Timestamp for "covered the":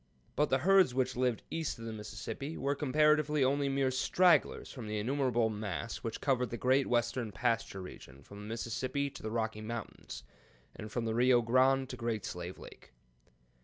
6.19-6.57